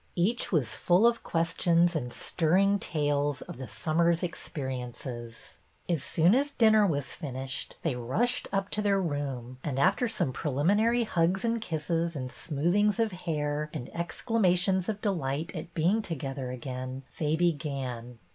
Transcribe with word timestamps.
Each 0.15 0.51
was 0.51 0.73
full 0.73 1.05
of 1.05 1.21
questions 1.21 1.95
and 1.95 2.11
stirring 2.11 2.79
tales 2.79 3.43
of 3.43 3.57
the 3.57 3.67
summer's 3.67 4.23
experiences. 4.23 5.59
As 5.87 6.01
soon 6.03 6.33
as 6.33 6.49
dinner 6.49 6.87
was 6.87 7.13
finished, 7.13 7.75
they 7.83 7.93
rushed 7.95 8.47
up 8.51 8.71
to 8.71 8.81
their 8.81 8.99
room 8.99 9.59
and, 9.63 9.77
after 9.77 10.07
some 10.07 10.33
preliminary 10.33 11.03
hugs 11.03 11.45
and 11.45 11.61
kisses 11.61 12.15
and 12.15 12.31
smoothings 12.31 12.99
of 12.99 13.11
hair 13.11 13.69
and 13.75 13.89
e.xclamations 13.89 14.89
of 14.89 15.01
delight 15.01 15.55
at 15.55 15.71
being 15.75 16.01
together 16.01 16.49
again, 16.49 17.03
they 17.19 17.35
began. 17.35 18.17